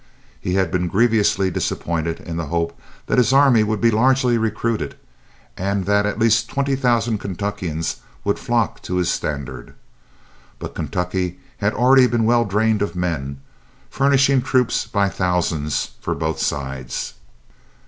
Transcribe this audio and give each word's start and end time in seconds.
He 0.39 0.55
had 0.55 0.71
been 0.71 0.87
grievously 0.87 1.51
disappointed 1.51 2.19
in 2.21 2.35
the 2.35 2.47
hope 2.47 2.75
that 3.05 3.19
his 3.19 3.31
army 3.31 3.61
would 3.61 3.79
be 3.79 3.91
largely 3.91 4.35
recruited, 4.35 4.95
and 5.55 5.85
that 5.85 6.07
at 6.07 6.17
least 6.17 6.49
twenty 6.49 6.75
thousand 6.75 7.19
Kentuckians 7.19 7.97
would 8.23 8.39
flock 8.39 8.81
to 8.81 8.95
his 8.95 9.11
standard. 9.11 9.75
But 10.57 10.73
Kentucky 10.73 11.39
had 11.57 11.75
already 11.75 12.07
been 12.07 12.23
well 12.25 12.45
drained 12.45 12.81
of 12.81 12.95
men, 12.95 13.41
furnishing 13.91 14.41
troops 14.41 14.87
by 14.87 15.07
thousands 15.07 15.91
for 16.01 16.15
both 16.15 16.39
sides. 16.39 17.13